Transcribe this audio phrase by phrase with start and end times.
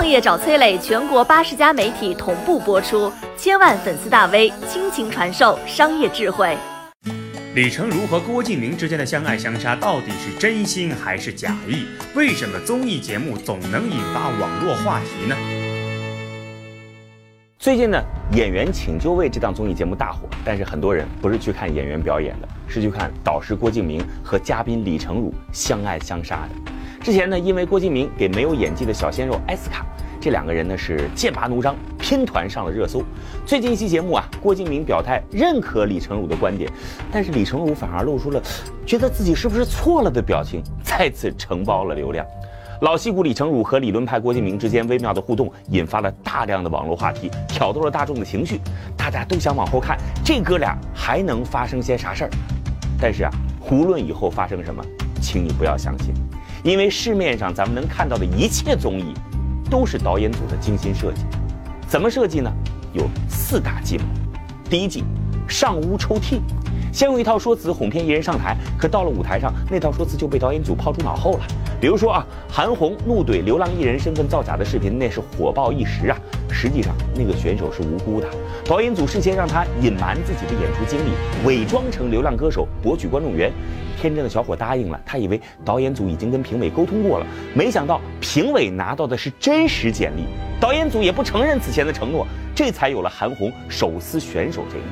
[0.00, 6.56] 创业找崔磊，全国八十家媒体同步播出，千万粉丝大 V 倾情传授商业智慧。
[7.54, 11.84] 李成儒和郭敬明之间的相爱相杀到底是真心还是假意？
[12.14, 15.36] 为什么综艺节目总能引发网络话题呢？
[17.58, 18.02] 最近呢，
[18.34, 26.72] 《演员请就位》这档综艺节目大火，但是很多人不是去看演员表演的，是去看导师郭敬明和嘉宾李成儒相爱相杀的。
[27.02, 29.86] 之前呢，因为郭敬明给没有演技的小鲜肉艾斯卡，
[30.20, 33.02] 这两个人呢是剑拔弩张，拼团上了热搜。
[33.46, 36.70] 最近一期节目啊，郭敬明表态认可李成儒的观点，
[37.10, 38.42] 但是李成儒反而露出了
[38.84, 42.24] 觉得自己是不是错了的表情，再次承包了流量。
[42.82, 48.60] 老戏骨李成儒和理论派郭敬明之间微妙的互动，引发了大量的网络话题，挑逗了大众的情绪。
[48.94, 52.30] 大家都想往后看，这哥俩还能发生些啥事儿？
[53.00, 53.30] 但是啊，
[53.70, 54.84] 无论以后发生什么，
[55.22, 56.14] 请你不要相信。
[56.62, 59.14] 因为市面上咱们能看到的一切综艺，
[59.70, 61.22] 都是导演组的精心设计。
[61.86, 62.52] 怎么设计呢？
[62.92, 64.04] 有四大计谋。
[64.68, 65.02] 第一计，
[65.48, 66.38] 上屋抽屉。
[66.92, 71.40] 先用一套说辞哄骗艺人上台，可到了舞台上，那套说辞就被导演组抛诸脑后了。
[71.80, 76.18] 比如说啊，韩红怒怼流浪艺人身份造假的视频，那是火爆一时啊。
[76.50, 78.28] 实际上，那个选手是无辜的。
[78.66, 83.50] 导演组事先让他隐瞒自己的演出经历，伪装成流浪歌手博取观众缘。
[84.00, 90.22] 天真的小伙答应了，他以为导演组已经跟评委沟通过了，没想到评委拿到的是真实简历，
[90.58, 94.86] 导演组也不承认此前的承诺，这才有了韩红手撕选手这一幕。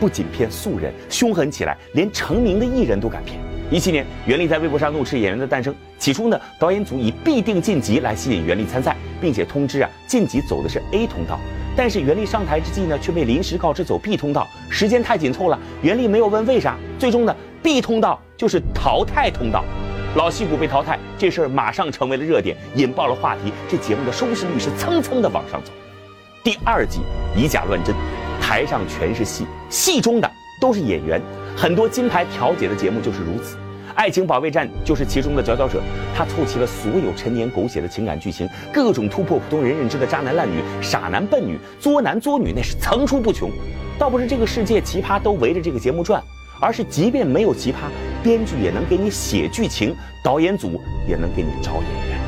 [0.00, 3.38] 不仅骗素人，凶狠起来，连成名的艺人都敢骗。
[3.70, 5.74] 一七年，袁立在微博上怒斥演员的诞生。
[5.98, 11.38] 起初呢，导演组以必定晋级来吸引袁立参赛，并且通知啊晋级走的是 A 通道。
[11.76, 16.76] 但是袁立上台之际呢，却被临时告知走 B 通道，时间太紧凑了，袁立没有问为啥。
[16.98, 19.62] 最终呢，B 通道就是淘汰通道，
[20.14, 23.52] 老戏骨被淘汰，这事儿马上成为了热点，引爆了话题。
[23.68, 25.70] 这节目的收视率是蹭蹭的往上走。
[26.42, 27.00] 第二季
[27.36, 27.94] 以假乱真，
[28.40, 31.20] 台上全是戏，戏中的都是演员，
[31.54, 33.58] 很多金牌调解的节目就是如此。
[33.96, 35.80] 爱情保卫战就是其中的佼佼者，
[36.14, 43.50] 他凑齐了所有陈年狗血的情感剧情，各种突破普通人认知的渣男烂女、傻男笨女、作男作女，那是层出不穷。
[43.98, 46.22] 倒不是这个世界奇葩都围着这个节目转，
[46.60, 47.76] 而是即便没有奇葩，
[48.22, 50.78] 编剧也能给你写剧情，导演组
[51.08, 52.20] 也能给你找演员。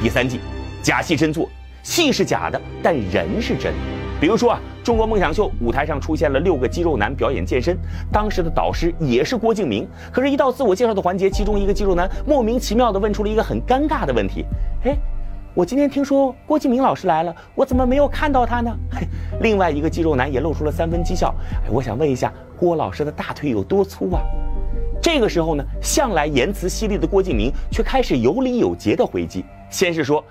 [0.00, 0.38] 第三季，
[0.84, 1.50] 假戏真做，
[1.82, 3.74] 戏是假的，但人是真。
[4.20, 7.76] 比如说啊，中国梦想秀舞台上出现了六个肌肉男表演健身，
[8.10, 9.86] 当时的导师也是郭敬明。
[10.10, 14.46] 可是，一到自我介绍的环节，其中一个肌肉男莫名其妙地问出了一个很尴尬的问题
[14.84, 14.96] ：“哎，
[15.52, 19.06] 我今天听说郭敬明老师来了，我怎么没有看到他呢？”嘿，
[19.42, 21.34] 另外一个肌肉男也露出了三分讥笑
[21.66, 24.22] ：“哎，我想问一下，郭老师的大腿有多粗啊？”
[25.02, 30.24] 这个时候呢，向来言辞犀利的郭敬明却开始有理有节地回击，先是说：“，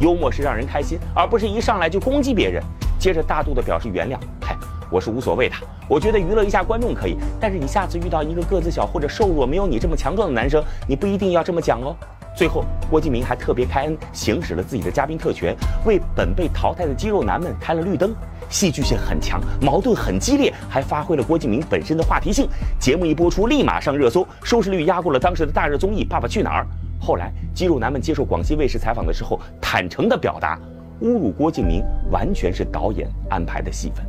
[0.00, 2.62] 幽默是让人开心，而不是一上来就攻击别人。”
[2.98, 4.56] 接着大度的表示原谅，嗨，
[4.90, 5.54] 我是无所谓的，
[5.88, 11.94] 我觉得娱乐一下观众可以，但是你下次遇到一个个子小或者瘦弱、没有你这么强壮的男生，你不一定要这么讲哦。
[12.36, 18.12] 最后，郭敬明还特别开恩，行使了自己的嘉宾特权，为本被淘汰的肌肉男们开了绿灯，
[18.48, 22.48] 戏剧性很强，矛盾很激烈，还发挥了郭敬明本身的话题性。
[22.80, 26.64] 节目一播出，立马上热搜，收视率压过了当时的大热综艺《爸爸去哪儿》。
[27.00, 30.58] 后来，肌肉男们接受广西卫视采访的时候，坦诚地表达。
[31.00, 34.04] 侮辱郭敬明完全是导演安排的戏份。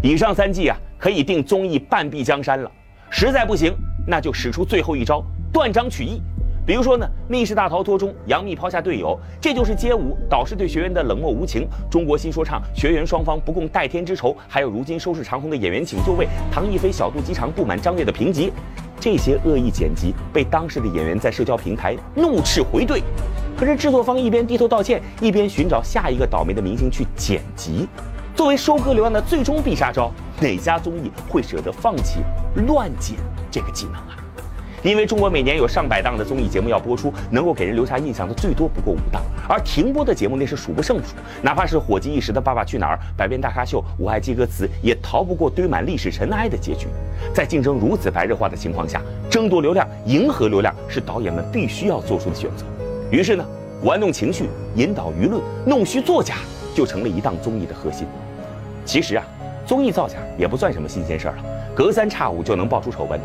[0.00, 2.70] 以上三季啊，可以定综艺半壁江山了。
[3.10, 3.74] 实在不行，
[4.06, 6.22] 那就使出最后一招，断章取义。
[6.64, 18.52] 比如说呢，《密室大逃脱》中杨幂抛下队友，这就是街舞导师对学员的冷漠无情；中国新说唱学员双方不共戴天之仇，还有如今收视长虹的演员请就位，唐艺菲小肚鸡肠不满张悦的评级。
[18.98, 23.02] 这些恶意剪辑被当时的演员在社交平台怒斥回怼。
[23.56, 27.86] 可是制作方一边低头道歉，一边寻找下一个倒霉的明星去剪辑。
[28.34, 30.10] 作为收割流量的最终必杀招，
[30.40, 32.20] 哪家综艺会舍得放弃
[32.66, 33.16] 乱剪
[33.50, 34.16] 这个技能啊？
[34.84, 41.14] 因为中国每年有上百档的综艺节目要播出，能够给人留下印象的最多不过五档，而停播的节目那是数不胜数。
[41.40, 46.86] 哪怕是火极一时的《爸爸去哪儿》《百变大咖秀》《我爱记歌词》，也逃不过堆满历史尘埃的结局。
[47.32, 49.00] 在竞争如此白热化的情况下，
[49.30, 52.66] 争夺流量、迎合流量是导演们必须要做出的选择。
[53.10, 53.46] 于是呢，
[53.84, 56.34] 玩弄情绪、引导舆论、弄虚作假，
[56.74, 58.06] 就成了一档综艺的核心。
[58.84, 59.24] 其实啊，
[59.64, 61.44] 综艺造假也不算什么新鲜事儿了，
[61.74, 63.18] 隔三差五就能爆出丑闻。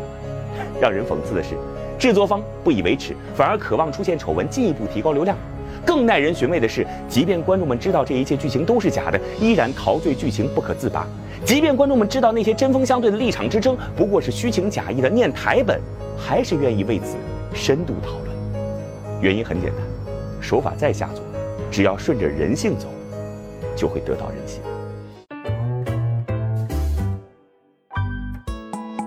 [0.80, 1.50] 让人讽刺的是，
[1.98, 5.36] 制作方不以为耻，反而渴望出现丑闻，进一步提高流量。
[5.84, 11.06] 更耐人寻味的是，即便观众们知道这一切剧情都是假的，依然陶醉剧情不可自拔；
[11.44, 15.80] 即便观众们知道那些针锋相对的立场之争不过是虚情假意的念台本，
[16.18, 17.16] 还是愿意为此
[17.54, 18.62] 深度讨论。
[19.20, 19.80] 原因很简单，
[20.40, 21.24] 手法再下作，
[21.70, 22.88] 只要顺着人性走，
[23.76, 24.60] 就会得到人心。